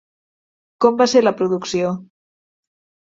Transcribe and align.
Com 0.85 0.97
va 1.01 1.07
ser 1.13 1.23
la 1.25 1.35
producció? 1.43 1.95